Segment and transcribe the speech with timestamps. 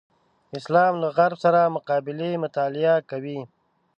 [0.59, 3.39] اسلام له غرب سره مقابلې مطالعه کوي.